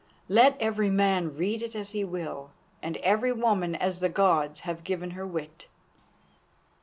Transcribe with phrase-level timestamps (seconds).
[0.27, 2.49] Let every man read it as he will,
[2.81, 5.67] and every woman as the Gods have given her wit.